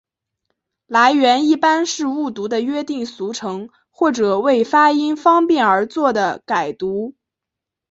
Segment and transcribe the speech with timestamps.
[0.87, 7.13] 来源一般是误读的约定俗成或者为发音方便而作的改读。